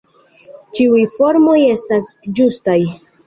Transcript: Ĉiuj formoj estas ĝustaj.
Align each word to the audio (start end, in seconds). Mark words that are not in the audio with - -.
Ĉiuj 0.77 1.03
formoj 1.17 1.57
estas 1.75 2.07
ĝustaj. 2.41 2.79